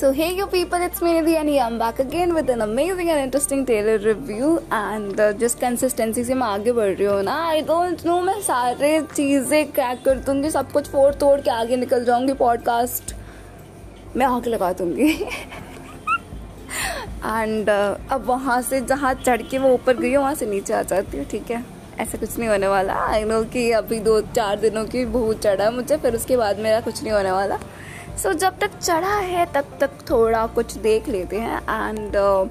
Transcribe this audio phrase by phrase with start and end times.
[0.00, 3.18] So hey you people, it's me Nidhi and I'm back again with an amazing and
[3.18, 4.62] interesting trailer review.
[4.70, 8.40] And uh, just consistency से मैं आगे बढ़ रही हूँ ना I don't know मैं
[8.42, 13.14] सारे चीज़ें क्रैक कर दूँगी सब कुछ फोड़ तोड़ के आगे निकल जाऊँगी पॉडकास्ट
[14.16, 15.10] मैं आग लगा दूँगी।
[17.26, 20.72] एंड uh, अब वहाँ से जहाँ चढ़ के वो ऊपर गई हूँ वहाँ से नीचे
[20.74, 21.64] आ जाती हूँ ठीक है?
[22.00, 25.70] ऐसा कुछ नहीं होने वाला। आई नो कि अभी दो चार दिनों की बहुत चढ़ा
[25.70, 27.58] मुझे फिर उसके बाद मेरा कुछ नहीं होने वाला।
[28.18, 32.48] सो so, जब तक चढ़ा है तब तक थोड़ा कुछ देख लेते हैं। एंड uh,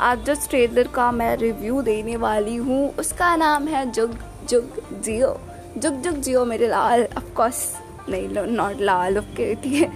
[0.00, 4.18] आज जो ट्रेलर का मैं रिव्यू देने वाली हूँ उसका नाम है जुग
[4.50, 5.36] जुग जियो।
[5.78, 7.60] जुग जुग जियो मेरे लाल ऑफकोर्स
[8.08, 9.90] नहीं नॉट लाल ओके ठीक है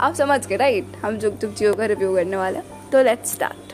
[0.00, 2.60] आप समझ गए राइट हम जुग जुग जियो का रिव्यू करने वाले
[2.92, 3.72] तो लेट्स स्टार्ट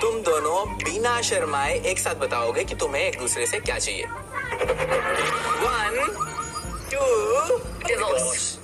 [0.00, 4.04] तुम दोनों बिना शर्माए एक साथ बताओगे कि तुम्हें एक दूसरे से क्या चाहिए?
[5.62, 5.94] वन
[6.92, 7.04] टू
[7.86, 8.58] डिवोर्स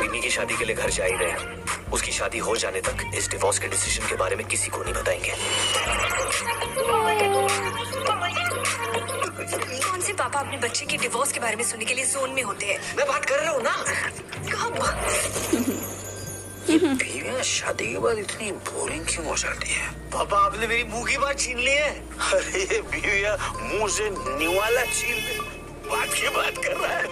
[0.00, 3.04] बीनी की शादी के लिए घर जा ही रहे हैं। उसकी शादी हो जाने तक
[3.14, 5.32] इस डिवोर्स के डिसीज़न के बारे में किसी को नहीं बताएँगे।
[9.84, 12.42] कौन से पापा अपने बच्चे की डिवोर्स के बारे में सुनने के लिए जोन में
[12.42, 12.78] होते हैं?
[12.96, 13.76] मैं बात कर रहा हूँ ना?
[14.52, 14.78] कब
[16.76, 21.16] बीवियाँ शादी के बाद इतनी बोरिंग क्यों हो जाती है पापा आपने मेरी मुँह की
[21.18, 21.88] बात छीन ली है
[22.36, 23.36] अरे ये बीवियाँ
[23.72, 25.36] मुँह से निवाला छीन ले
[25.88, 27.04] बात की बात कर रहा है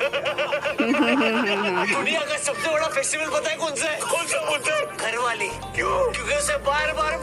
[1.92, 4.00] दुनिया का सबसे बड़ा फेस्टिवल पता है कौन सा है?
[4.00, 5.94] कौन सा बोलते घर वाली क्यों?
[6.12, 7.16] क्योंकि उसे बार बार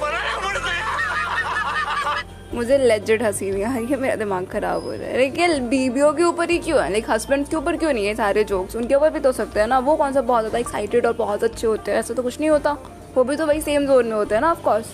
[2.54, 6.12] मुझे लेजेड हँसी नहीं आ रही है, मेरा दिमाग खराब हो रहा है। लेकिन बीबियों
[6.14, 6.90] के ऊपर ही क्यों है?
[6.92, 9.68] लाइक हस्बैंड के ऊपर क्यों नहीं है सारे जोक्स उनके ऊपर भी तो सकते हैं
[9.68, 12.40] ना, वो कौन सा बहुत ज़्यादा एक्साइटेड और बहुत अच्छे होते हैं, ऐसा तो कुछ
[12.40, 12.78] नहीं होता।
[13.16, 14.86] वो भी तो वही सेम जोन में होते हैं ना ऑफकोर्स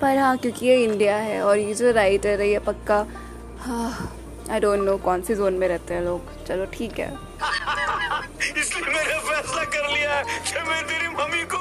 [0.00, 3.06] पर हाँ क्योंकि ये इंडिया है और ये जो राइटर है, ये पक्का
[4.50, 7.08] आई डोंट नो कौन सी जोन में रहते हैं लोग। चलो, ठीक है।
[8.60, 11.58] इसलिए मैंने फैसला कर लिया है कि मैं तेरी मम्मी को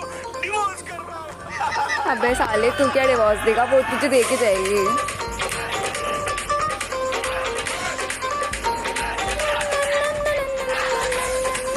[2.09, 3.63] अबे साले तू क्या डिवोर्स देगा?
[3.71, 4.83] वो तुझे दे के जाएगी।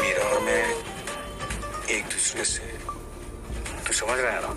[0.00, 0.62] मेरा और मैं
[1.96, 2.64] एक दूसरे से
[3.86, 4.50] तू समझ रहा है ना?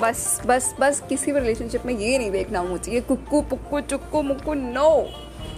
[0.00, 4.22] बस बस बस किसी भी रिलेशनशिप में ये नहीं देखना मुझे। ये कुक्कू पुक्कू चुक्कू
[4.22, 4.90] मुक्कू नो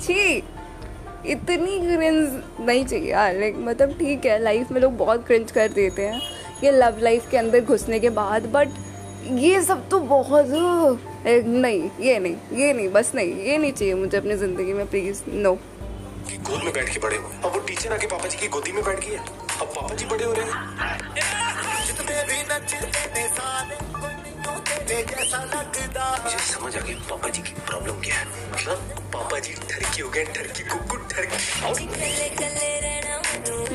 [0.02, 0.42] छी।
[1.26, 5.68] इतनी क्रिंज नहीं चाहिए यार लाइक मतलब ठीक है लाइफ में लोग बहुत क्रिंज कर
[5.68, 6.20] देते हैं,
[6.64, 8.68] ये लव लाइफ के अंदर घुसने के बाद बट
[9.38, 14.16] ये सब तो बहुत नहीं, ये नहीं ये नहीं, बस नहीं, ये नहीं चाहिए मुझे
[14.18, 18.06] अपनी ज़िंदगी में प्लीज़ नो गोद में बैठ के बड़े हुए अब वो टीचर आके
[18.06, 20.52] पापा जी की गोदी में बैठ गई है। अब पापा जी बड़े हो रहे हैं।
[24.92, 28.78] मुझे समझ आ गई पापा जी की प्रॉब्लम क्या है। मतलब
[29.14, 31.38] पापा जी ठरकी हो गए ठरकी कुकुर ठरकी।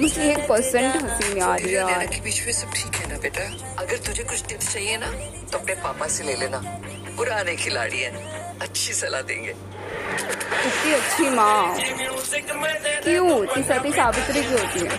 [0.02, 3.18] मुझे एक परसेंट हँसी नहीं आ रही यार। के बीच में सब ठीक है ना
[3.18, 3.46] बेटा?
[3.84, 5.10] अगर तुझे कुछ टिप्स चाहिए ना
[5.52, 6.60] तो अपने पापा से ले लेना।
[7.18, 8.14] पुराने खिलाड़ी हैं
[8.60, 11.76] अच्छी सलाह देंगे। कितनी अच्छी माँ।
[13.04, 13.44] क्यों?
[13.44, 14.90] इतनी सती सावित्री की होती है?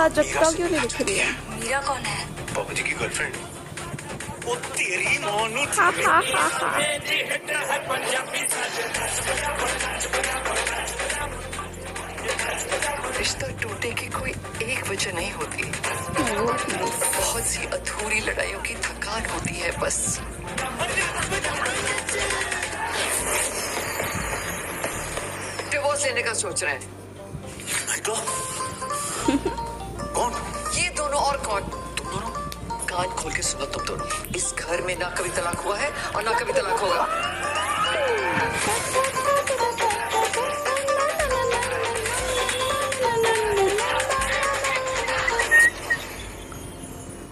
[0.00, 1.30] प्राजक्ता क्यों नहीं दिख रही है?
[1.54, 2.20] मीरा कौन है?
[2.54, 3.34] पापा जी की गर्लफ्रेंड
[4.44, 6.70] वो तेरी मोनू हा हा हा हा।
[13.18, 14.30] रिश्ता टूटे की कोई
[14.62, 15.64] एक वजह नहीं होती।
[17.18, 20.20] बहुत सी अधूरी लड़ाइयों की थकान होती है बस।
[25.70, 26.88] डिवोर्स लेने का सोच रहे हैं।
[30.20, 30.32] कौन?
[30.76, 31.60] ये दोनों और कौन?
[31.98, 32.30] तुम दोनों
[32.88, 36.24] कान खोल के सुनो, तुम दोनों। इस घर में ना कभी तलाक हुआ है और
[36.24, 37.06] ना कभी तलाक होगा।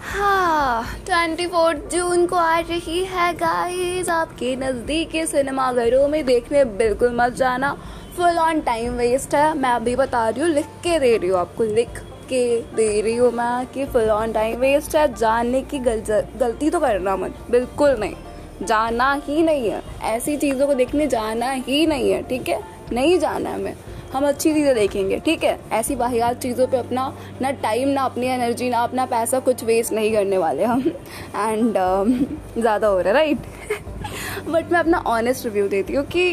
[0.04, 6.64] हाँ ट्वेंटी फोर्थ जून को आ रही है गाइस आपके नज़दीक नज़दीकी सिनेमाघरों में देखने
[6.64, 7.76] बिल्कुल मत जाना।
[8.16, 11.38] फुल ऑन टाइम वेस्ट है। मैं अभी बता रही हूँ, लिख के दे रही हूँ
[11.38, 12.40] आपको, लिख। के
[12.76, 16.02] दे रही हूँ मैं कि फुल ऑन टाइम वेस्ट है जानने की गल,
[16.36, 21.50] गलती तो करना मत बिल्कुल नहीं। जाना ही नहीं है। ऐसी चीज़ों को देखने जाना
[21.50, 22.60] ही नहीं है ठीक है?
[22.92, 23.74] नहीं जाना है हमें।
[24.12, 25.58] हम अच्छी चीज़ें देखेंगे ठीक है?
[25.72, 29.92] ऐसी वाहियात चीज़ों पे अपना ना टाइम ना अपनी एनर्जी ना अपना पैसा कुछ वेस्ट
[29.92, 35.44] नहीं करने वाले हम। एंड uh, ज़्यादा हो रहा है राइट बट मैं अपना ऑनेस्ट
[35.44, 36.30] रिव्यू देती हूँ कि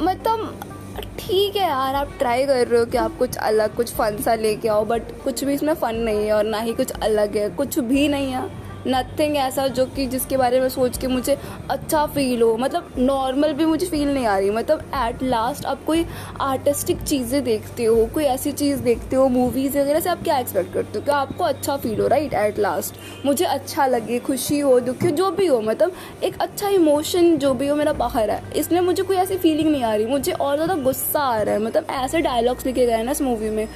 [0.00, 0.60] मतलब
[0.96, 4.34] ठीक है यार, आप ट्राई कर रहे हो कि आप कुछ अलग, कुछ फन सा
[4.34, 7.48] लेके आओ बट कुछ भी इसमें फ़न नहीं है और ना ही कुछ अलग है,
[7.50, 11.36] कुछ भी नहीं है। नथिंग ऐसा जो कि जिसके बारे में सोच के मुझे
[11.70, 15.84] अच्छा फील हो। मतलब नॉर्मल भी मुझे फील नहीं आ रही। मतलब एट लास्ट आप
[15.84, 16.04] कोई
[16.40, 20.72] आर्टिस्टिक चीज़ें देखते हो, कोई ऐसी चीज़ देखते हो मूवीज़ वगैरह से आप क्या एक्सपेक्ट
[20.74, 21.04] करते हो?
[21.04, 22.94] कि आपको अच्छा फील हो राइट एट लास्ट
[23.26, 25.92] मुझे अच्छा लगे, खुशी हो, दुख हो, जो भी हो। मतलब
[26.24, 29.84] एक अच्छा इमोशन जो भी हो मेरा बाहर है। इसमें मुझे कोई ऐसी फीलिंग नहीं
[29.84, 33.04] आ रही। मुझे और ज़्यादा गुस्सा आ रहा है। मतलब ऐसे डायलॉग्स लिखे गए हैं
[33.04, 33.68] ना इस मूवी में।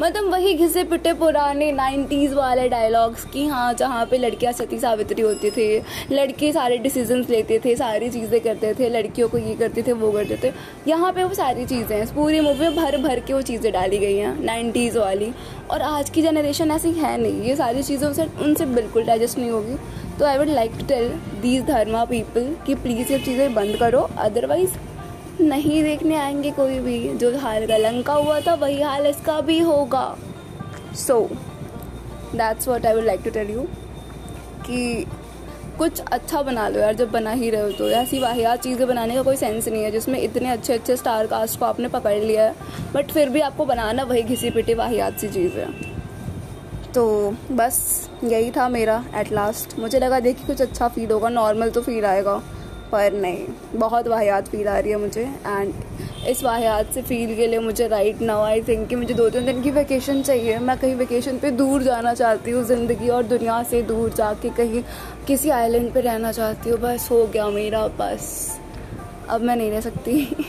[0.00, 5.22] मतलब वही घिसे पिटे पुराने नाइन्टीज़ वाले डायलॉग्स की हाँ जहाँ पे लड़कियाँ सती सावित्री
[5.22, 5.66] होती थी,
[6.12, 10.10] लड़के सारे डिसीजंस लेते थे, सारी चीज़ें करते थे, लड़कियों को ये करते थे, वो
[10.12, 10.52] करते थे।
[10.86, 13.98] यहाँ पे वो सारी चीज़ें हैं, पूरी मूवी में भर भर के वो चीज़ें डाली
[13.98, 15.32] गई हैं नाइन्टीज़ वाली।
[15.70, 19.50] और आज की जनरेशन ऐसी है नहीं, ये सारी चीज़ें उनसे उनसे बिल्कुल डाइजेस्ट नहीं
[19.50, 19.76] होगी।
[20.18, 21.08] तो I would like to tell
[21.42, 24.76] these dharma people कि प्लीज़ ये चीज़ें बंद करो अदरवाइज़
[25.40, 29.58] नहीं देखने आएँगे कोई भी। जो हाल गलंग का हुआ था, वही हाल इसका भी
[29.60, 30.16] होगा।
[30.96, 31.20] So
[32.34, 33.62] that's what I would like to tell you
[34.66, 35.06] कि
[35.78, 39.14] कुछ अच्छा बना लो यार, जब बना ही रहे हो तो। ऐसी वाहियात चीज़ें बनाने
[39.14, 42.44] का कोई सेंस नहीं है, जिसमें इतने अच्छे अच्छे स्टार कास्ट को आपने पकड़ लिया
[42.44, 42.54] है
[42.94, 45.68] बट फिर भी आपको बनाना वही घिसी पिटी वाहियात सी चीज़ है।
[46.94, 51.70] तो बस, यही था मेरा एट लास्ट मुझे लगा देखिए कुछ अच्छा फील होगा नॉर्मल
[51.70, 52.40] तो फील आएगा।
[52.94, 55.72] पर नहीं। बहुत वाहियात फील आ रही है मुझे। एंड
[56.28, 59.46] इस वाहियात से फील के लिए मुझे राइट नाउ आई थिंक कि मुझे दो तीन
[59.46, 63.62] दिन की वैकेशन चाहिए। मैं कहीं वैकेशन पे दूर जाना चाहती हूँ ज़िंदगी और दुनिया
[63.62, 64.82] से दूर जाके कहीं
[65.26, 68.58] किसी आइलैंड पे रहना चाहती हूँ। बस हो गया मेरा, बस।
[69.30, 70.46] अब मैं नहीं रह सकती।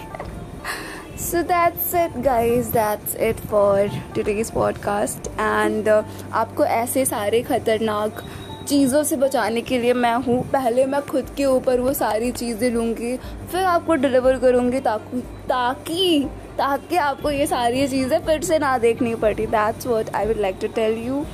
[1.22, 8.24] So that's it guys that's it for today's podcast and आपको ऐसे सारे ख़तरनाक
[8.68, 12.72] चीज़ों से बचाने के लिए मैं हूँ। पहले मैं खुद के ऊपर वो सारी चीज़ें
[12.72, 13.18] लूँगी
[13.52, 19.16] फिर आपको डिलीवर करूँगी ताकि ताकि ताकि आपको ये सारी चीज़ें फिर से ना देखनी
[19.16, 21.26] पड़ी that's what I would like to tell you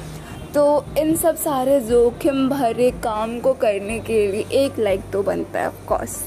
[0.54, 5.60] तो इन सब सारे जोखिम भरे काम को करने के लिए एक लाइक तो बनता
[5.60, 6.24] है ऑफकोर्स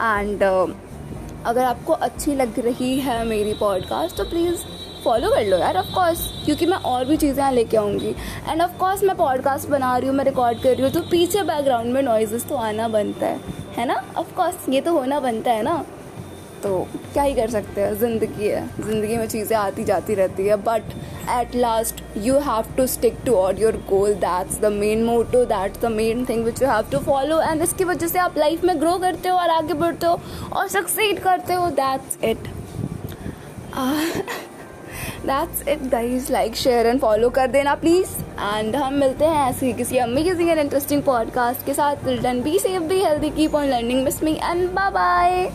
[0.00, 0.70] एंड uh,
[1.46, 4.77] अगर आपको अच्छी लग रही है मेरी पॉडकास्ट तो प्लीज़
[5.08, 8.14] फॉलो कर लो यार ऑफ़ कोर्स क्योंकि मैं और भी चीज़ें यहाँ लेके आऊँगी.
[8.48, 11.42] एंड ऑफ़ कोर्स मैं पॉडकास्ट बना रही हूँ, मैं रिकॉर्ड कर रही हूँ तो पीछे
[11.42, 13.40] बैकग्राउंड में नॉइजेस तो आना बनता है.
[13.76, 14.02] है ना?
[14.16, 15.84] ऑफ़ कोर्स ये तो होना बनता है ना?
[16.62, 17.94] तो क्या ही कर सकते हैं?
[17.98, 18.66] ज़िंदगी है.
[18.80, 20.56] ज़िंदगी में चीज़ें आती जाती रहती है.
[20.64, 20.92] But
[21.30, 25.80] at last you have to stick to or your goal that's the main motto that's
[25.82, 28.78] the main thing which you have to follow and इसकी वजह से आप लाइफ में
[28.80, 30.20] ग्रो करते हो और आगे बढ़ते हो
[30.52, 31.70] और सक्सीड करते हो.
[31.80, 32.48] That's it
[35.28, 38.08] that's it guys like share and follow कर देना प्लीज़
[38.56, 41.96] एंड हम मिलते हैं ऐसे ही किसी अमेजिंग एंड इंटरेस्टिंग पॉडकास्ट के साथ.
[42.42, 45.50] Be safe be healthy keep on learning miss me and bye bye